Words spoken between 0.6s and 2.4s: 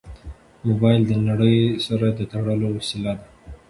موبایل د نړۍ سره د